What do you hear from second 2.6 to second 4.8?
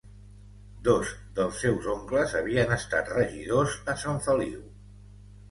estat regidors a Sant Feliu.